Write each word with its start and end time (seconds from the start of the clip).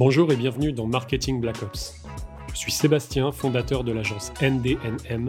Bonjour 0.00 0.32
et 0.32 0.36
bienvenue 0.36 0.72
dans 0.72 0.86
Marketing 0.86 1.42
Black 1.42 1.62
Ops. 1.62 2.02
Je 2.54 2.56
suis 2.56 2.72
Sébastien, 2.72 3.32
fondateur 3.32 3.84
de 3.84 3.92
l'agence 3.92 4.32
NDNM, 4.40 5.28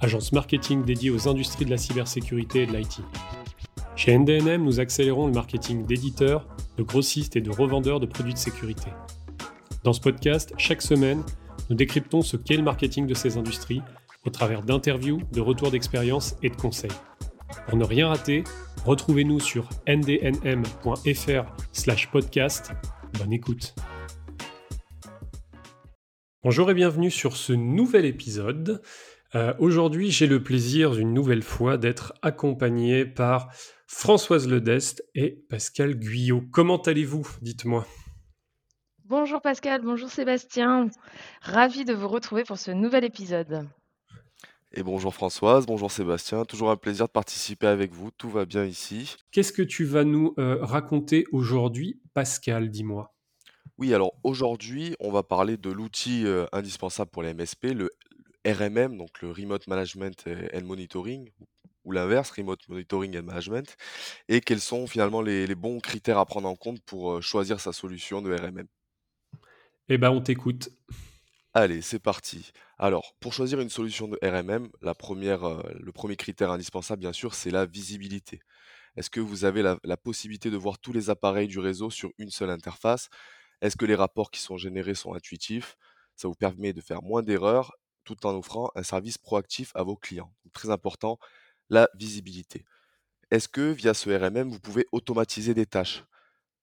agence 0.00 0.32
marketing 0.32 0.84
dédiée 0.84 1.10
aux 1.10 1.28
industries 1.28 1.64
de 1.64 1.70
la 1.70 1.76
cybersécurité 1.76 2.62
et 2.62 2.66
de 2.66 2.76
l'IT. 2.76 3.02
Chez 3.94 4.18
NDNM, 4.18 4.64
nous 4.64 4.80
accélérons 4.80 5.28
le 5.28 5.32
marketing 5.32 5.86
d'éditeurs, 5.86 6.48
de 6.76 6.82
grossistes 6.82 7.36
et 7.36 7.40
de 7.40 7.52
revendeurs 7.52 8.00
de 8.00 8.06
produits 8.06 8.34
de 8.34 8.38
sécurité. 8.38 8.90
Dans 9.84 9.92
ce 9.92 10.00
podcast, 10.00 10.54
chaque 10.58 10.82
semaine, 10.82 11.22
nous 11.68 11.76
décryptons 11.76 12.22
ce 12.22 12.36
qu'est 12.36 12.56
le 12.56 12.64
marketing 12.64 13.06
de 13.06 13.14
ces 13.14 13.36
industries 13.36 13.82
au 14.26 14.30
travers 14.30 14.64
d'interviews, 14.64 15.20
de 15.32 15.40
retours 15.40 15.70
d'expérience 15.70 16.34
et 16.42 16.50
de 16.50 16.56
conseils. 16.56 16.90
Pour 17.68 17.78
ne 17.78 17.84
rien 17.84 18.08
rater, 18.08 18.42
retrouvez-nous 18.84 19.38
sur 19.38 19.68
ndnm.fr/podcast. 19.86 22.72
Bonne 23.16 23.32
écoute. 23.32 23.72
Bonjour 26.42 26.70
et 26.70 26.74
bienvenue 26.74 27.10
sur 27.10 27.36
ce 27.36 27.52
nouvel 27.52 28.06
épisode. 28.06 28.80
Euh, 29.34 29.52
aujourd'hui, 29.58 30.10
j'ai 30.10 30.26
le 30.26 30.42
plaisir 30.42 30.98
une 30.98 31.12
nouvelle 31.12 31.42
fois 31.42 31.76
d'être 31.76 32.14
accompagné 32.22 33.04
par 33.04 33.52
Françoise 33.86 34.48
Ledest 34.48 35.04
et 35.14 35.44
Pascal 35.50 35.96
Guyot. 35.96 36.42
Comment 36.50 36.80
allez-vous 36.80 37.28
Dites-moi? 37.42 37.86
Bonjour 39.04 39.42
Pascal, 39.42 39.82
bonjour 39.82 40.08
Sébastien. 40.08 40.88
Ravi 41.42 41.84
de 41.84 41.92
vous 41.92 42.08
retrouver 42.08 42.44
pour 42.44 42.56
ce 42.56 42.70
nouvel 42.70 43.04
épisode. 43.04 43.68
Et 44.72 44.82
bonjour 44.82 45.12
Françoise, 45.12 45.66
bonjour 45.66 45.92
Sébastien, 45.92 46.46
toujours 46.46 46.70
un 46.70 46.76
plaisir 46.76 47.04
de 47.04 47.12
participer 47.12 47.66
avec 47.66 47.92
vous, 47.92 48.10
tout 48.12 48.30
va 48.30 48.46
bien 48.46 48.64
ici. 48.64 49.16
Qu'est-ce 49.30 49.52
que 49.52 49.60
tu 49.60 49.84
vas 49.84 50.04
nous 50.04 50.32
euh, 50.38 50.56
raconter 50.62 51.26
aujourd'hui, 51.32 52.00
Pascal, 52.14 52.70
dis-moi? 52.70 53.12
Oui, 53.80 53.94
alors 53.94 54.12
aujourd'hui, 54.24 54.94
on 55.00 55.10
va 55.10 55.22
parler 55.22 55.56
de 55.56 55.70
l'outil 55.70 56.26
euh, 56.26 56.44
indispensable 56.52 57.10
pour 57.10 57.22
les 57.22 57.32
MSP, 57.32 57.72
le, 57.72 57.88
RMM, 58.46 58.98
donc 58.98 59.22
le 59.22 59.30
Remote 59.30 59.66
Management 59.68 60.28
and 60.54 60.64
Monitoring, 60.64 61.30
ou 61.86 61.92
l'inverse, 61.92 62.30
Remote 62.30 62.60
Monitoring 62.68 63.16
and 63.16 63.22
Management, 63.22 63.78
et 64.28 64.42
quels 64.42 64.60
sont 64.60 64.86
finalement 64.86 65.22
les, 65.22 65.46
les 65.46 65.54
bons 65.54 65.80
critères 65.80 66.18
à 66.18 66.26
prendre 66.26 66.46
en 66.46 66.56
compte 66.56 66.82
pour 66.82 67.12
euh, 67.12 67.20
choisir 67.22 67.58
sa 67.58 67.72
solution 67.72 68.20
de 68.20 68.30
RMM. 68.34 68.66
Eh 69.88 69.96
ben, 69.96 70.10
on 70.10 70.20
t'écoute. 70.20 70.68
Allez, 71.54 71.80
c'est 71.80 72.00
parti. 72.00 72.52
Alors, 72.76 73.14
pour 73.18 73.32
choisir 73.32 73.60
une 73.60 73.70
solution 73.70 74.08
de 74.08 74.18
RMM, 74.22 74.68
la 74.82 74.94
première, 74.94 75.44
euh, 75.44 75.62
le 75.80 75.90
premier 75.90 76.16
critère 76.16 76.50
indispensable, 76.50 77.00
bien 77.00 77.14
sûr, 77.14 77.32
c'est 77.32 77.50
la 77.50 77.64
visibilité. 77.64 78.40
Est-ce 78.96 79.08
que 79.08 79.20
vous 79.20 79.46
avez 79.46 79.62
la, 79.62 79.78
la 79.84 79.96
possibilité 79.96 80.50
de 80.50 80.58
voir 80.58 80.78
tous 80.78 80.92
les 80.92 81.08
appareils 81.08 81.48
du 81.48 81.60
réseau 81.60 81.88
sur 81.88 82.10
une 82.18 82.30
seule 82.30 82.50
interface? 82.50 83.08
Est-ce 83.60 83.76
que 83.76 83.84
les 83.84 83.94
rapports 83.94 84.30
qui 84.30 84.40
sont 84.40 84.56
générés 84.56 84.94
sont 84.94 85.14
intuitifs? 85.14 85.76
Ça 86.16 86.28
vous 86.28 86.34
permet 86.34 86.72
de 86.72 86.80
faire 86.80 87.02
moins 87.02 87.22
d'erreurs 87.22 87.72
tout 88.04 88.26
en 88.26 88.34
offrant 88.36 88.70
un 88.74 88.82
service 88.82 89.18
proactif 89.18 89.72
à 89.74 89.82
vos 89.82 89.96
clients. 89.96 90.32
Très 90.52 90.70
important, 90.70 91.18
la 91.68 91.88
visibilité. 91.94 92.64
Est-ce 93.30 93.48
que 93.48 93.70
via 93.70 93.94
ce 93.94 94.10
RMM, 94.10 94.50
vous 94.50 94.60
pouvez 94.60 94.86
automatiser 94.92 95.54
des 95.54 95.66
tâches? 95.66 96.04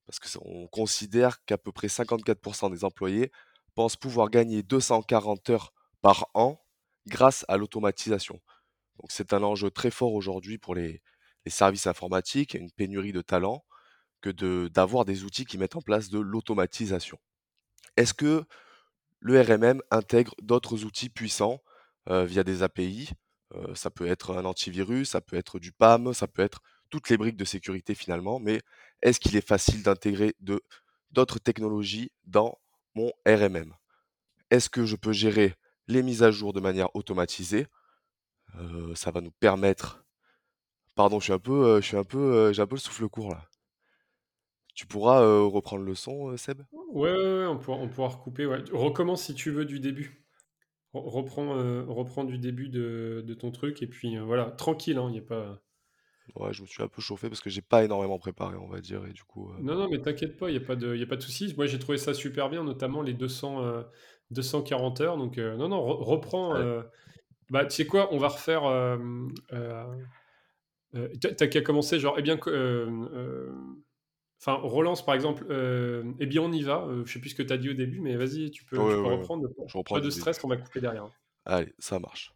Parce 0.05 0.19
qu'on 0.19 0.67
considère 0.67 1.43
qu'à 1.45 1.57
peu 1.57 1.71
près 1.71 1.87
54% 1.87 2.71
des 2.71 2.83
employés 2.83 3.31
pense 3.75 3.95
pouvoir 3.95 4.29
gagner 4.29 4.63
240 4.63 5.49
heures 5.51 5.73
par 6.01 6.29
an 6.33 6.59
grâce 7.07 7.45
à 7.47 7.57
l'automatisation. 7.57 8.41
Donc 8.99 9.11
c'est 9.11 9.33
un 9.33 9.43
enjeu 9.43 9.69
très 9.71 9.91
fort 9.91 10.13
aujourd'hui 10.13 10.57
pour 10.57 10.75
les, 10.75 11.01
services 11.45 11.87
informatiques, 11.87 12.55
une 12.55 12.71
pénurie 12.71 13.13
de 13.13 13.21
talents, 13.21 13.63
que 14.21 14.29
d'avoir 14.67 15.05
des 15.05 15.23
outils 15.23 15.45
qui 15.45 15.57
mettent 15.57 15.75
en 15.75 15.81
place 15.81 16.09
de 16.09 16.19
l'automatisation. 16.19 17.19
Est-ce 17.95 18.13
que 18.13 18.43
le 19.19 19.41
RMM 19.41 19.81
intègre 19.91 20.33
d'autres 20.41 20.83
outils 20.85 21.09
puissants 21.09 21.61
euh, 22.09 22.25
via 22.25 22.43
des 22.43 22.63
API 22.63 23.09
euh, 23.53 23.73
Ça 23.75 23.89
peut 23.89 24.07
être 24.07 24.37
un 24.37 24.45
antivirus, 24.45 25.09
ça 25.09 25.21
peut 25.21 25.35
être 25.35 25.59
du 25.59 25.71
PAM, 25.71 26.13
ça 26.13 26.27
peut 26.27 26.41
être 26.41 26.61
toutes 26.89 27.09
les 27.09 27.17
briques 27.17 27.37
de 27.37 27.45
sécurité 27.45 27.95
finalement, 27.95 28.39
mais 28.39 28.61
est-ce 29.01 29.19
qu'il 29.19 29.35
est 29.35 29.45
facile 29.45 29.83
d'intégrer 29.83 30.35
d'autres 31.11 31.39
technologies 31.39 32.11
dans 32.25 32.57
mon 32.95 33.11
RMM. 33.27 33.73
Est-ce 34.49 34.69
que 34.69 34.85
je 34.85 34.95
peux 34.95 35.11
gérer 35.11 35.53
les 35.87 36.01
mises 36.01 36.23
à 36.23 36.31
jour 36.31 36.53
de 36.53 36.59
manière 36.59 36.95
automatisée? 36.95 37.67
Euh, 38.55 38.95
Ça 38.95 39.11
va 39.11 39.21
nous 39.21 39.31
permettre. 39.31 40.03
Pardon, 40.95 41.19
je 41.19 41.25
suis 41.25 41.33
un 41.33 41.39
peu, 41.39 41.81
je 41.81 41.95
un 41.95 42.03
peu, 42.03 42.51
j'ai 42.53 42.61
un 42.61 42.67
peu 42.67 42.75
le 42.75 42.81
souffle 42.81 43.07
court 43.07 43.31
là. 43.31 43.47
Tu 44.77 44.85
pourras 44.85 45.21
reprendre 45.47 45.83
le 45.83 45.95
son, 45.95 46.37
Seb? 46.37 46.61
Ouais, 46.93 47.11
ouais, 47.11 47.45
on 47.47 47.57
pourra, 47.57 47.77
on 47.77 47.89
pourra 47.89 48.09
recouper. 48.09 48.45
Ouais. 48.45 48.63
Recommence 48.71 49.23
si 49.23 49.33
tu 49.33 49.49
veux 49.49 49.65
du 49.65 49.79
début. 49.79 50.23
Reprends, 50.93 51.49
reprends 51.87 52.23
du 52.23 52.37
début 52.37 52.69
de, 52.69 53.23
de, 53.25 53.33
ton 53.33 53.51
truc 53.51 53.81
et 53.81 53.87
puis 53.87 54.17
voilà, 54.19 54.51
tranquille, 54.51 54.93
il 54.93 54.99
hein, 54.99 55.09
n'y 55.09 55.17
a 55.17 55.23
pas. 55.23 55.59
Ouais, 56.35 56.53
je 56.53 56.61
me 56.61 56.67
suis 56.67 56.83
un 56.83 56.87
peu 56.87 57.01
chauffé 57.01 57.27
parce 57.27 57.41
que 57.41 57.49
j'ai 57.49 57.61
pas 57.61 57.83
énormément 57.83 58.19
préparé, 58.19 58.55
on 58.57 58.67
va 58.67 58.79
dire, 58.79 59.03
et 59.05 59.13
du 59.13 59.23
coup. 59.23 59.51
Non, 59.59 59.75
non, 59.75 59.89
mais 59.89 59.99
t'inquiète 59.99 60.37
pas, 60.37 60.51
il 60.51 60.53
y 60.53 60.57
a 60.57 60.65
pas 60.65 60.75
de, 60.75 60.95
y 60.95 61.03
a 61.03 61.07
pas 61.07 61.15
de 61.15 61.21
souci. 61.21 61.53
Moi, 61.57 61.65
j'ai 61.65 61.79
trouvé 61.79 61.97
ça 61.97 62.13
super 62.13 62.49
bien, 62.49 62.63
notamment 62.63 63.01
les 63.01 63.13
200, 63.13 63.83
240 64.31 65.01
euh, 65.01 65.03
heures. 65.03 65.17
Donc, 65.17 65.37
non, 65.37 65.69
non, 65.69 65.81
reprends. 65.81 66.53
bah, 67.49 67.65
tu 67.65 67.75
sais 67.75 67.87
quoi, 67.87 68.13
on 68.13 68.17
va 68.17 68.27
refaire. 68.27 68.63
T'as 71.19 71.47
qu'à 71.47 71.61
commencer, 71.61 71.99
genre, 71.99 72.15
eh 72.19 72.21
bien, 72.21 72.37
enfin, 74.39 74.53
relance 74.53 75.05
par 75.05 75.15
exemple. 75.15 75.45
eh 76.19 76.25
bien, 76.25 76.41
on 76.41 76.51
y 76.51 76.61
va. 76.61 76.87
je 77.05 77.11
sais 77.11 77.19
plus 77.19 77.29
ce 77.29 77.35
que 77.35 77.43
t'as 77.43 77.57
dit 77.57 77.69
au 77.69 77.73
début, 77.73 77.99
mais 77.99 78.15
vas-y, 78.15 78.51
tu 78.51 78.63
peux, 78.65 78.79
reprendre. 78.79 79.49
Je 79.67 79.77
reprends 79.77 79.95
pas 79.95 80.01
de 80.01 80.09
stress, 80.09 80.43
on 80.43 80.47
va 80.47 80.57
couper 80.57 80.81
derrière. 80.81 81.09
Allez, 81.45 81.73
ça 81.79 81.99
marche. 81.99 82.33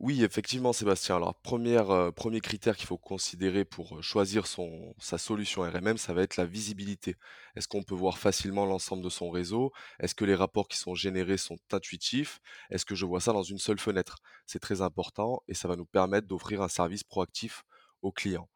Oui, 0.00 0.24
effectivement, 0.24 0.72
Sébastien. 0.72 1.16
Alors, 1.16 1.34
première, 1.34 1.90
euh, 1.90 2.10
premier 2.10 2.40
critère 2.40 2.74
qu'il 2.74 2.86
faut 2.86 2.96
considérer 2.96 3.66
pour 3.66 3.98
euh, 3.98 4.00
choisir 4.00 4.46
son, 4.46 4.94
sa 4.98 5.18
solution 5.18 5.60
RMM, 5.60 5.98
ça 5.98 6.14
va 6.14 6.22
être 6.22 6.38
la 6.38 6.46
visibilité. 6.46 7.16
Est-ce 7.54 7.68
qu'on 7.68 7.82
peut 7.82 7.94
voir 7.94 8.16
facilement 8.16 8.64
l'ensemble 8.64 9.04
de 9.04 9.10
son 9.10 9.28
réseau? 9.28 9.72
Est-ce 9.98 10.14
que 10.14 10.24
les 10.24 10.34
rapports 10.34 10.68
qui 10.68 10.78
sont 10.78 10.94
générés 10.94 11.36
sont 11.36 11.58
intuitifs? 11.70 12.40
Est-ce 12.70 12.86
que 12.86 12.94
je 12.94 13.04
vois 13.04 13.20
ça 13.20 13.34
dans 13.34 13.42
une 13.42 13.58
seule 13.58 13.78
fenêtre? 13.78 14.20
C'est 14.46 14.58
très 14.58 14.80
important 14.80 15.42
et 15.48 15.54
ça 15.54 15.68
va 15.68 15.76
nous 15.76 15.84
permettre 15.84 16.26
d'offrir 16.26 16.62
un 16.62 16.68
service 16.68 17.04
proactif 17.04 17.64
aux 18.00 18.10
clients. 18.10 18.48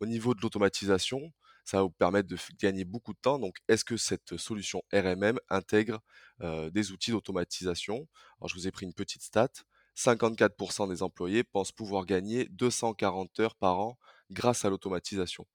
Au 0.00 0.06
niveau 0.06 0.34
de 0.34 0.42
l'automatisation, 0.42 1.32
ça 1.64 1.78
va 1.78 1.82
vous 1.84 1.90
permettre 1.90 2.28
de 2.28 2.36
gagner 2.60 2.84
beaucoup 2.84 3.12
de 3.12 3.18
temps. 3.20 3.38
Donc, 3.38 3.56
est-ce 3.68 3.84
que 3.84 3.96
cette 3.96 4.36
solution 4.36 4.82
RMM 4.92 5.38
intègre 5.48 6.00
des 6.40 6.92
outils 6.92 7.10
d'automatisation? 7.10 8.06
Alors, 8.38 8.48
je 8.48 8.54
vous 8.54 8.68
ai 8.68 8.70
pris 8.70 8.86
une 8.86 8.94
petite 8.94 9.22
stat. 9.22 9.48
54% 9.96 10.88
des 10.88 11.02
employés 11.02 11.44
pensent 11.44 11.72
pouvoir 11.72 12.04
gagner 12.04 12.46
240 12.50 13.40
heures 13.40 13.54
par 13.54 13.78
an 13.78 13.98
grâce 14.30 14.64
à 14.64 14.70
l'automatisation. 14.70 15.46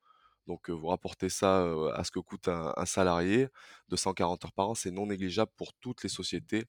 Donc 0.47 0.69
vous 0.69 0.87
rapportez 0.87 1.29
ça 1.29 1.67
à 1.93 2.03
ce 2.03 2.09
que 2.11 2.19
coûte 2.19 2.47
un, 2.47 2.73
salarié, 2.85 3.49
240 3.89 4.45
heures 4.45 4.51
par 4.53 4.69
an, 4.69 4.75
c'est 4.75 4.89
non 4.89 5.05
négligeable 5.05 5.51
pour 5.55 5.73
toutes 5.73 6.01
les 6.03 6.09
sociétés 6.09 6.65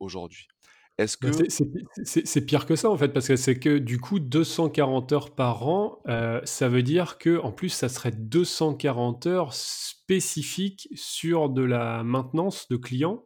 aujourd'hui. 0.00 0.48
Est-ce 0.98 1.16
que 1.16 1.28
c'est 2.04 2.46
pire 2.46 2.66
que 2.66 2.76
ça 2.76 2.88
en 2.88 2.96
fait 2.96 3.08
parce 3.08 3.26
que 3.26 3.34
c'est 3.34 3.58
que 3.58 3.78
du 3.78 3.98
coup 3.98 4.20
240 4.20 5.12
heures 5.12 5.34
par 5.34 5.66
an, 5.66 6.00
ça 6.44 6.68
veut 6.68 6.84
dire 6.84 7.18
que 7.18 7.40
en 7.40 7.50
plus 7.50 7.70
ça 7.70 7.88
serait 7.88 8.12
240 8.12 9.26
heures 9.26 9.54
spécifiques 9.54 10.88
sur 10.94 11.48
de 11.48 11.62
la 11.62 12.04
maintenance 12.04 12.68
de 12.68 12.76
clients 12.76 13.24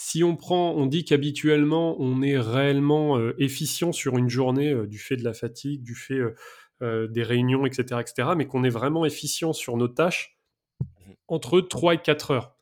si 0.00 0.22
on 0.22 0.36
prend, 0.36 0.74
on 0.76 0.86
dit 0.86 1.04
qu'habituellement 1.04 1.96
on 1.98 2.22
est 2.22 2.38
réellement 2.38 3.18
euh, 3.18 3.34
efficient 3.38 3.90
sur 3.90 4.16
une 4.16 4.28
journée 4.28 4.70
euh, 4.70 4.86
du 4.86 4.96
fait 4.96 5.16
de 5.16 5.24
la 5.24 5.34
fatigue, 5.34 5.82
du 5.82 5.96
fait 5.96 6.20
euh, 6.82 7.08
des 7.08 7.24
réunions, 7.24 7.66
etc., 7.66 8.00
etc., 8.00 8.28
mais 8.36 8.46
qu'on 8.46 8.62
est 8.62 8.70
vraiment 8.70 9.04
efficient 9.04 9.52
sur 9.52 9.76
nos 9.76 9.88
tâches 9.88 10.38
mmh 10.80 10.84
entre 11.30 11.60
3 11.60 11.94
et 11.94 11.98
4 11.98 12.30
heures. 12.30 12.57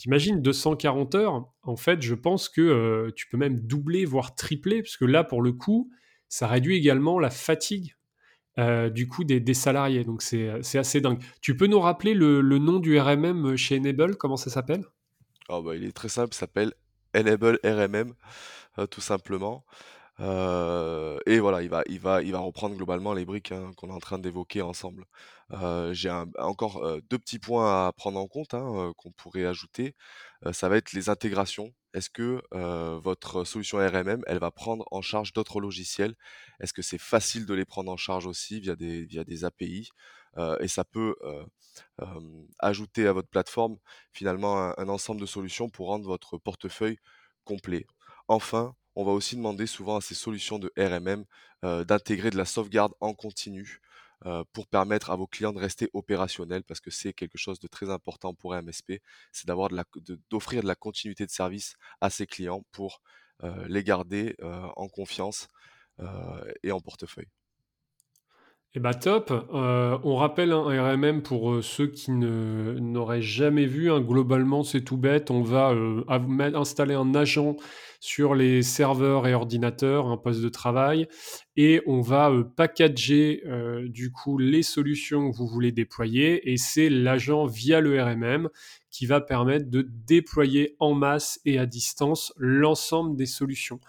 T'imagines 0.00 0.40
240 0.40 1.14
heures, 1.14 1.52
en 1.62 1.76
fait, 1.76 2.00
je 2.00 2.14
pense 2.14 2.48
que 2.48 3.12
tu 3.16 3.28
peux 3.28 3.36
même 3.36 3.60
doubler, 3.60 4.06
voire 4.06 4.34
tripler, 4.34 4.80
parce 4.82 4.96
que 4.96 5.04
là, 5.04 5.24
pour 5.24 5.42
le 5.42 5.52
coup, 5.52 5.90
ça 6.30 6.46
réduit 6.46 6.76
également 6.76 7.18
la 7.18 7.28
fatigue 7.28 7.94
du 8.56 9.08
coup 9.08 9.24
des, 9.24 9.54
salariés. 9.54 10.04
Donc 10.04 10.22
c'est 10.22 10.78
assez 10.78 11.02
dingue. 11.02 11.22
Tu 11.42 11.54
peux 11.54 11.66
nous 11.66 11.80
rappeler 11.80 12.14
le 12.14 12.58
nom 12.58 12.78
du 12.78 12.98
RMM 12.98 13.56
chez 13.56 13.78
Enable, 13.78 14.16
comment 14.16 14.38
ça 14.38 14.48
s'appelle? 14.48 14.86
Ah 15.50 15.60
bah, 15.60 15.74
il 15.74 15.84
est 15.84 15.92
très 15.92 16.08
simple, 16.08 16.32
il 16.32 16.38
s'appelle 16.38 16.72
Enable 17.14 17.58
RMM, 17.64 18.14
euh, 18.78 18.86
tout 18.86 19.00
simplement. 19.00 19.64
Euh, 20.20 21.18
et 21.26 21.38
voilà, 21.40 21.62
il 21.62 21.70
va, 21.70 21.82
il 21.86 21.98
va, 21.98 22.22
il 22.22 22.32
va 22.32 22.40
reprendre 22.40 22.76
globalement 22.76 23.14
les 23.14 23.24
briques 23.24 23.52
hein, 23.52 23.72
qu'on 23.76 23.88
est 23.88 23.92
en 23.92 24.00
train 24.00 24.18
d'évoquer 24.18 24.62
ensemble. 24.62 25.04
Euh, 25.52 25.92
j'ai 25.94 26.10
encore 26.38 26.84
deux 27.08 27.18
petits 27.18 27.38
points 27.38 27.86
à 27.86 27.92
prendre 27.92 28.18
en 28.18 28.28
compte 28.28 28.54
hein, 28.54 28.92
qu'on 28.96 29.12
pourrait 29.12 29.46
ajouter. 29.46 29.94
ça 30.52 30.68
va 30.68 30.76
être 30.76 30.92
les 30.92 31.08
intégrations. 31.08 31.72
Est-ce 31.94 32.10
que 32.10 32.42
votre 33.02 33.44
solution 33.44 33.78
RMM, 33.78 34.22
elle 34.26 34.38
va 34.38 34.50
prendre 34.50 34.84
en 34.90 35.02
charge 35.02 35.32
d'autres 35.32 35.60
logiciels? 35.60 36.14
Est-ce 36.60 36.72
que 36.72 36.82
c'est 36.82 36.98
facile 36.98 37.46
de 37.46 37.54
les 37.54 37.64
prendre 37.64 37.90
en 37.90 37.96
charge 37.96 38.26
aussi 38.26 38.60
via 38.60 38.76
des, 38.76 39.04
via 39.04 39.24
des 39.24 39.44
API 39.44 39.90
et 40.60 40.68
ça 40.68 40.84
peut 40.84 41.16
ajouter 42.58 43.06
à 43.06 43.12
votre 43.12 43.28
plateforme 43.28 43.78
finalement 44.12 44.78
un, 44.78 44.88
ensemble 44.88 45.20
de 45.20 45.26
solutions 45.26 45.68
pour 45.68 45.88
rendre 45.88 46.06
votre 46.06 46.38
portefeuille 46.38 46.98
complet. 47.44 47.86
Enfin, 48.28 48.74
on 48.96 49.04
va 49.04 49.12
aussi 49.12 49.36
demander 49.36 49.66
souvent 49.66 49.96
à 49.96 50.00
ces 50.00 50.14
solutions 50.14 50.58
de 50.58 50.72
RMM 50.76 51.24
d'intégrer 51.84 52.30
de 52.30 52.36
la 52.36 52.44
sauvegarde 52.44 52.92
en 53.00 53.14
continu 53.14 53.80
pour 54.52 54.66
permettre 54.66 55.10
à 55.10 55.16
vos 55.16 55.26
clients 55.26 55.52
de 55.52 55.58
rester 55.58 55.88
opérationnels 55.92 56.64
parce 56.64 56.80
que 56.80 56.90
c'est 56.90 57.12
quelque 57.12 57.38
chose 57.38 57.58
de 57.60 57.68
très 57.68 57.90
important 57.90 58.34
pour 58.34 58.54
un 58.54 58.62
MSP, 58.62 58.94
c'est 59.32 59.46
d'avoir 59.46 59.70
d'offrir 60.30 60.62
de, 60.62 60.68
la 60.68 60.74
continuité 60.74 61.26
de 61.26 61.30
service 61.30 61.74
à 62.00 62.10
ses 62.10 62.26
clients 62.26 62.64
pour 62.72 63.02
les 63.68 63.84
garder 63.84 64.36
en 64.42 64.88
confiance 64.88 65.48
et 66.62 66.72
en 66.72 66.80
portefeuille. 66.80 67.28
Eh 68.74 68.78
bah 68.78 68.94
top. 68.94 69.32
Euh, 69.52 69.98
on 70.04 70.14
rappelle 70.14 70.52
un 70.52 70.92
RMM 70.92 71.22
pour 71.22 71.50
euh, 71.50 71.62
ceux 71.62 71.88
qui 71.88 72.12
n'auraient 72.12 73.22
jamais 73.22 73.66
vu. 73.66 73.90
Hein. 73.90 74.00
Globalement, 74.00 74.62
c'est 74.62 74.82
tout 74.82 74.96
bête. 74.96 75.32
On 75.32 75.42
va 75.42 75.72
euh, 75.72 76.04
installer 76.54 76.94
un 76.94 77.14
agent 77.16 77.56
sur 78.00 78.34
les 78.34 78.62
serveurs 78.62 79.26
et 79.26 79.34
ordinateurs, 79.34 80.06
un 80.06 80.16
poste 80.16 80.40
de 80.40 80.48
travail, 80.48 81.06
et 81.56 81.82
on 81.86 82.00
va 82.00 82.32
packager 82.56 83.42
du 83.84 84.10
coup 84.10 84.38
les 84.38 84.62
solutions 84.62 85.30
que 85.30 85.36
vous 85.36 85.46
voulez 85.46 85.70
déployer. 85.70 86.50
Et 86.50 86.56
c'est 86.56 86.88
l'agent 86.88 87.44
via 87.44 87.80
le 87.80 88.02
RMM 88.02 88.48
qui 88.90 89.06
va 89.06 89.20
permettre 89.20 89.70
de 89.70 89.82
déployer 90.06 90.76
en 90.78 90.94
masse 90.94 91.40
et 91.44 91.58
à 91.58 91.66
distance 91.66 92.32
l'ensemble 92.36 93.16
des 93.16 93.26
solutions. 93.26 93.80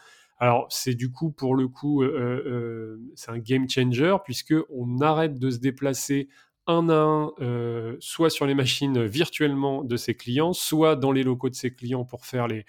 Alors, 0.42 0.66
c'est 0.72 0.96
du 0.96 1.12
coup, 1.12 1.31
pour 1.31 1.54
le 1.54 1.68
coup, 1.68 2.02
euh, 2.02 2.44
euh, 2.48 2.98
c'est 3.14 3.30
un 3.30 3.38
game 3.38 3.69
changer, 3.69 4.16
puisque 4.25 4.56
on 4.69 5.00
arrête 5.00 5.38
de 5.38 5.52
se 5.52 5.60
déplacer 5.60 6.30
un 6.68 6.90
à 6.90 6.94
un, 6.94 7.31
euh, 7.42 7.98
soit 8.00 8.30
sur 8.30 8.46
les 8.46 8.54
machines 8.54 9.04
virtuellement 9.06 9.84
de 9.84 9.98
ses 9.98 10.16
clients, 10.16 10.54
soit 10.54 10.96
dans 10.96 11.12
les 11.12 11.24
locaux 11.24 11.50
de 11.50 11.56
ses 11.56 11.74
clients 11.74 12.06
pour 12.06 12.25
faire 12.25 12.48
les, 12.48 12.66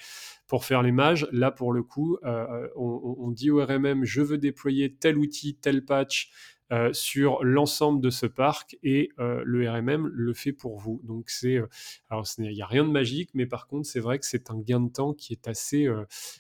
pour 0.46 0.64
faire 0.64 0.82
les 0.82 0.92
mages. 0.92 1.26
Là, 1.32 1.50
pour 1.50 1.72
le 1.72 1.82
coup, 1.82 2.18
on, 2.22 3.16
on, 3.18 3.30
dit 3.30 3.50
au 3.50 3.64
RMM, 3.64 4.04
je 4.04 4.22
veux 4.22 4.38
déployer 4.38 4.94
tel 4.94 5.18
outil, 5.18 5.56
tel 5.56 5.84
patch, 5.84 6.30
euh, 6.72 6.90
sur 6.94 7.44
l'ensemble 7.44 8.00
de 8.00 8.08
ce 8.08 8.24
parc 8.24 8.78
et 8.82 9.10
euh, 9.18 9.42
le 9.44 9.68
RMM 9.68 10.06
le 10.06 10.32
fait 10.32 10.54
pour 10.54 10.78
vous. 10.78 11.02
Donc 11.04 11.28
c'est 11.28 11.56
euh, 11.56 11.66
alors 12.08 12.24
il 12.38 12.48
n'y 12.48 12.62
a 12.62 12.66
rien 12.66 12.82
de 12.82 12.88
magique, 12.88 13.28
mais 13.34 13.44
par 13.44 13.66
contre 13.66 13.86
c'est 13.86 14.00
vrai 14.00 14.18
que 14.18 14.24
c'est 14.24 14.50
un 14.50 14.58
gain 14.58 14.80
de 14.80 14.90
temps 14.90 15.12
qui 15.12 15.34
est 15.34 15.48
assez 15.48 15.86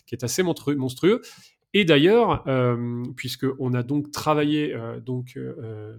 qui 0.06 0.14
est 0.14 0.24
assez 0.24 0.42
monstrueux. 0.42 1.20
Et 1.74 1.84
d'ailleurs, 1.84 2.44
puisqu'on 3.16 3.72
a 3.72 3.82
donc 3.82 4.10
travaillé, 4.10 4.76
donc, 5.04 5.38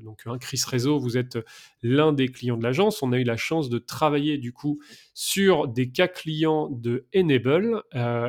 donc 0.04 0.22
un 0.26 0.38
Chris 0.38 0.62
Réseau, 0.68 1.00
vous 1.00 1.18
êtes 1.18 1.40
l'un 1.82 2.14
des 2.14 2.28
clients 2.28 2.58
de 2.58 2.64
l'agence, 2.64 3.02
on 3.02 3.12
a 3.12 3.18
eu 3.18 3.24
la 3.24 3.38
chance 3.38 3.70
de 3.70 3.80
travailler 3.80 4.38
du 4.38 4.54
coup 4.54 4.80
sur 5.16 5.68
des 5.68 5.90
cas 5.92 6.08
clients 6.08 6.70
de 6.70 7.08
Enable, 7.16 7.82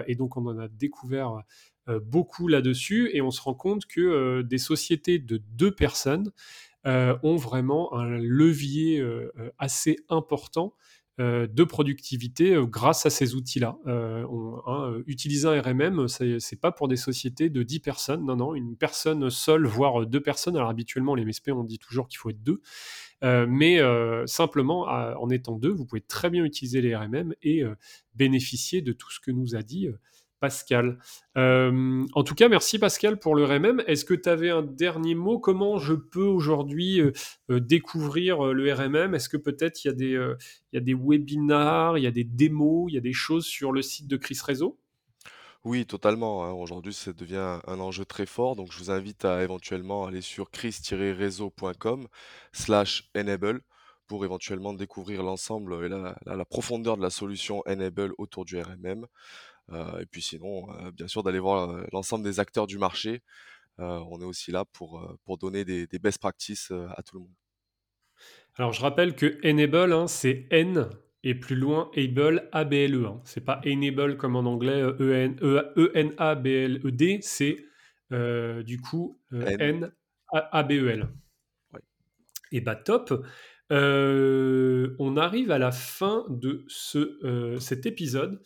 et 0.07 0.15
donc 0.15 0.39
on 0.39 0.47
en 0.47 0.59
a 0.59 0.69
découvert 0.69 1.43
euh, 1.89 2.01
beaucoup 2.01 2.49
là-dessus. 2.49 3.11
Et 3.13 3.21
on 3.21 3.31
se 3.31 3.41
rend 3.43 3.55
compte 3.55 3.87
que 3.87 4.01
euh, 4.01 4.43
des 4.43 4.59
sociétés 4.59 5.19
de 5.19 5.37
deux 5.37 5.75
personnes 5.75 6.33
euh, 6.87 7.17
ont 7.23 7.37
vraiment 7.37 7.95
un 7.95 8.19
levier 8.19 9.03
assez 9.59 9.97
important 10.09 10.75
de 11.19 11.65
productivité 11.65 12.57
grâce 12.65 13.07
à 13.07 13.11
ces 13.11 13.35
outils-là. 13.35 13.79
Hein, 13.87 15.03
utiliser 15.07 15.47
un 15.47 15.61
RMM, 15.61 16.09
c'est 16.09 16.61
pas 16.61 16.73
pour 16.73 16.89
des 16.89 16.97
sociétés 16.97 17.51
de 17.51 17.63
10 17.63 17.81
personnes, 17.81 18.25
non, 18.25 18.37
non, 18.37 18.55
une 18.55 18.77
personne 18.77 19.31
seule, 19.31 19.67
voire 19.67 20.07
deux 20.07 20.21
personnes. 20.21 20.57
Alors 20.57 20.69
habituellement, 20.69 21.15
les 21.15 21.25
MSP, 21.25 21.51
on 21.51 21.65
dit 21.65 21.79
toujours 21.79 22.09
qu'il 22.09 22.19
faut 22.19 22.31
être 22.31 22.43
deux. 22.43 22.61
mais 23.23 23.81
simplement, 24.27 24.83
en 24.83 25.31
étant 25.31 25.57
deux, 25.57 25.71
vous 25.71 25.87
pouvez 25.87 26.01
très 26.01 26.31
bien 26.31 26.45
utiliser 26.45 26.81
les 26.81 26.97
RMM 26.97 27.35
et 27.43 27.63
bénéficier 28.15 28.83
de 28.83 28.93
tout 28.93 29.11
ce 29.11 29.21
que 29.21 29.31
nous 29.31 29.55
a 29.55 29.63
dit 29.63 29.89
Pascal. 30.45 30.99
Euh, 31.39 32.05
en 32.13 32.23
tout 32.23 32.35
cas, 32.35 32.51
merci 32.51 32.79
Pascal 32.79 33.19
pour 33.19 33.35
le 33.35 33.47
RMM. 33.47 33.83
Est-ce 33.87 34.05
que 34.05 34.13
tu 34.13 34.29
avais 34.29 34.51
un 34.51 34.61
dernier 34.61 35.15
mot? 35.15 35.39
Comment 35.39 35.79
je 35.79 35.95
peux 35.95 36.27
aujourd'hui 36.27 37.01
euh, 37.01 37.13
euh, 37.51 37.61
découvrir 37.61 38.53
le 38.53 38.71
RMM 38.71 39.15
Est-ce 39.15 39.31
que 39.31 39.39
peut-être 39.39 39.83
il 39.83 39.89
y, 39.89 39.91
a 39.91 39.95
des, 39.95 40.35
il 40.73 40.75
y 40.75 40.77
a 40.77 40.83
des 40.83 40.93
webinars, 40.93 41.97
il 41.97 42.05
y 42.05 42.07
a 42.07 42.11
des 42.11 42.25
démos, 42.25 42.91
il 42.91 42.95
y 42.95 42.99
a 42.99 43.01
des 43.01 43.15
choses 43.15 43.47
sur 43.47 43.73
le 43.73 43.81
site 43.81 44.07
de 44.07 44.19
Chris 44.19 44.39
Réseau? 44.45 44.79
Oui, 45.65 45.87
totalement. 45.87 46.45
Hein. 46.45 46.53
Aujourd'hui, 46.53 46.93
ça 46.93 47.15
devient 47.15 47.61
un 47.67 47.81
enjeu 47.81 48.05
très 48.05 48.27
fort. 48.27 48.55
Donc, 48.55 48.71
je 48.71 48.77
vous 48.77 48.91
invite 48.91 49.25
à 49.25 49.43
éventuellement 49.43 50.05
aller 50.05 50.21
sur 50.21 50.51
chris-réseau.com 50.51 52.07
slash 52.53 53.11
enable 53.17 53.63
pour 54.07 54.25
éventuellement 54.25 54.73
découvrir 54.73 55.23
l'ensemble 55.23 55.85
et 55.85 55.89
la, 55.89 56.45
profondeur 56.45 56.97
de 56.97 57.03
la 57.03 57.11
solution 57.11 57.63
Enable 57.67 58.13
autour 58.19 58.45
du 58.45 58.61
RMM. 58.61 59.07
Euh, 59.73 60.01
et 60.01 60.07
puis 60.07 60.23
sinon, 60.23 60.71
euh, 60.71 60.91
bien 60.91 61.09
sûr, 61.09 61.23
d'aller 61.23 61.39
voir 61.39 61.71
euh, 61.71 61.85
l'ensemble 61.93 62.25
des 62.25 62.41
acteurs 62.41 62.67
du 62.67 62.79
marché. 62.79 63.23
on 63.79 64.21
est 64.21 64.25
aussi 64.25 64.53
là 64.53 64.65
pour, 64.65 65.19
pour 65.25 65.39
donner 65.39 65.65
des, 65.65 65.87
best 65.99 66.19
practices 66.19 66.71
à 66.71 67.03
tout 67.03 67.17
le 67.17 67.23
monde. 67.23 67.35
Alors, 68.57 68.73
je 68.73 68.81
rappelle 68.81 69.17
que 69.17 69.41
Enable, 69.45 69.93
hein, 69.93 70.07
c'est 70.07 70.47
N 70.51 70.89
et 71.25 71.35
plus 71.35 71.57
loin 71.57 71.91
Able 71.97 72.49
A-B-L-E. 72.53 73.07
Hein. 73.07 73.21
C'est 73.25 73.45
pas 73.45 73.61
Enable 73.67 74.17
comme 74.17 74.37
en 74.37 74.45
anglais 74.45 74.81
E-N-A-B-L-E-D, 75.01 76.19
c'est 77.23 77.65
du 78.11 78.81
coup 78.81 79.19
N-A-B-E-L. 79.33 81.09
Et 82.53 82.61
bah 82.61 82.77
top. 82.77 83.27
on 83.71 85.17
arrive 85.17 85.51
à 85.51 85.59
la 85.59 85.73
fin 85.73 86.25
de 86.29 86.65
ce, 86.69 87.57
cet 87.59 87.87
épisode. 87.87 88.41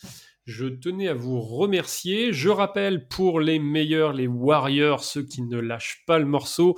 Je 0.49 0.67
tenais 0.67 1.09
à 1.09 1.15
vous 1.15 1.43
remercier. 1.43 2.33
Je 2.33 2.49
rappelle 2.49 3.07
pour 3.07 3.39
les 3.39 3.59
meilleurs, 3.59 4.15
les 4.15 4.27
warriors, 4.27 5.05
ceux 5.05 5.23
qui 5.23 5.43
ne 5.43 5.59
lâchent 5.59 6.05
pas 6.07 6.19
le 6.19 6.25
morceau, 6.25 6.75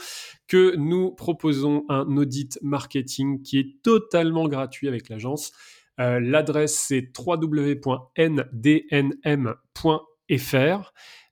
que 0.48 0.74
nous 0.74 1.12
proposons 1.12 1.84
un 1.88 2.16
audit 2.16 2.58
marketing 2.62 3.42
qui 3.42 3.60
est 3.60 3.80
totalement 3.84 4.48
gratuit 4.48 4.88
avec 4.88 5.08
l'agence. 5.08 5.52
Euh, 6.00 6.18
l'adresse 6.18 6.80
c'est 6.80 7.12
www.ndnm.fr 7.16 8.12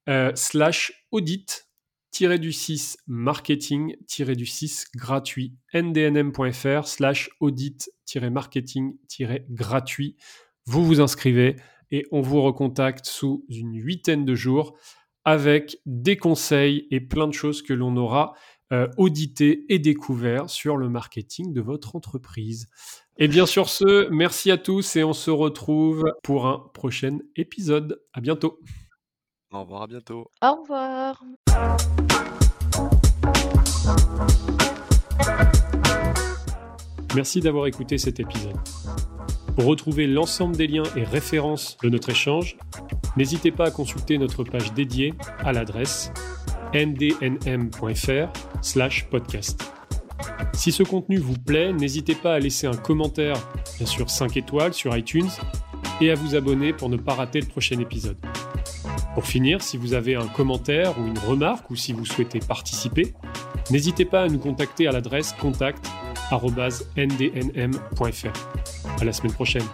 euh, 0.08 0.32
slash 0.36 0.92
audit 1.10 1.64
du 2.20 2.52
6 2.52 2.98
marketing 3.08 3.96
du 4.18 4.46
6 4.46 4.86
gratuit 4.94 5.54
ndnm.fr 5.74 6.86
slash 6.86 7.30
audit 7.40 7.90
marketing 8.30 8.96
gratuit 9.50 10.16
vous 10.68 10.84
vous 10.84 11.00
inscrivez 11.00 11.56
et 11.90 12.04
on 12.12 12.20
vous 12.20 12.42
recontacte 12.42 13.06
sous 13.06 13.44
une 13.48 13.74
huitaine 13.74 14.24
de 14.24 14.34
jours 14.34 14.76
avec 15.24 15.78
des 15.84 16.16
conseils 16.16 16.86
et 16.90 17.00
plein 17.00 17.28
de 17.28 17.32
choses 17.32 17.62
que 17.62 17.72
l'on 17.72 17.96
aura 17.96 18.34
euh, 18.72 18.86
auditées 18.98 19.64
et 19.68 19.78
découvert 19.78 20.50
sur 20.50 20.76
le 20.76 20.88
marketing 20.88 21.52
de 21.52 21.60
votre 21.60 21.96
entreprise. 21.96 22.68
Et 23.16 23.28
bien 23.28 23.46
sur 23.46 23.68
ce, 23.68 24.08
merci 24.10 24.50
à 24.50 24.58
tous 24.58 24.96
et 24.96 25.04
on 25.04 25.12
se 25.12 25.30
retrouve 25.30 26.04
pour 26.22 26.46
un 26.46 26.70
prochain 26.74 27.18
épisode. 27.36 28.00
À 28.12 28.20
bientôt. 28.20 28.60
Au 29.50 29.62
revoir, 29.62 29.82
à 29.82 29.86
bientôt. 29.86 30.30
Au 30.42 30.54
revoir. 30.62 31.22
Merci 37.14 37.40
d'avoir 37.40 37.66
écouté 37.66 37.96
cet 37.96 38.20
épisode. 38.20 38.56
Pour 39.58 39.66
retrouver 39.66 40.06
l'ensemble 40.06 40.56
des 40.56 40.68
liens 40.68 40.84
et 40.94 41.02
références 41.02 41.76
de 41.82 41.88
notre 41.88 42.10
échange, 42.10 42.56
n'hésitez 43.16 43.50
pas 43.50 43.66
à 43.66 43.72
consulter 43.72 44.16
notre 44.16 44.44
page 44.44 44.72
dédiée 44.72 45.14
à 45.40 45.52
l'adresse 45.52 46.12
ndnm.fr/podcast. 46.72 49.72
Si 50.52 50.70
ce 50.70 50.84
contenu 50.84 51.18
vous 51.18 51.36
plaît, 51.36 51.72
n'hésitez 51.72 52.14
pas 52.14 52.34
à 52.34 52.38
laisser 52.38 52.68
un 52.68 52.76
commentaire, 52.76 53.34
bien 53.78 53.86
sûr 53.86 54.08
5 54.08 54.36
étoiles 54.36 54.74
sur 54.74 54.96
iTunes, 54.96 55.30
et 56.00 56.12
à 56.12 56.14
vous 56.14 56.36
abonner 56.36 56.72
pour 56.72 56.88
ne 56.88 56.96
pas 56.96 57.14
rater 57.14 57.40
le 57.40 57.48
prochain 57.48 57.80
épisode. 57.80 58.18
Pour 59.14 59.26
finir, 59.26 59.60
si 59.60 59.76
vous 59.76 59.92
avez 59.92 60.14
un 60.14 60.28
commentaire 60.28 60.96
ou 61.00 61.06
une 61.08 61.18
remarque 61.18 61.68
ou 61.68 61.74
si 61.74 61.92
vous 61.92 62.04
souhaitez 62.04 62.38
participer, 62.38 63.12
n'hésitez 63.72 64.04
pas 64.04 64.22
à 64.22 64.28
nous 64.28 64.38
contacter 64.38 64.86
à 64.86 64.92
l'adresse 64.92 65.32
contact 65.32 65.84
ndnm.fr. 66.96 68.32
À 69.00 69.04
la 69.04 69.12
semaine 69.12 69.32
prochaine. 69.32 69.64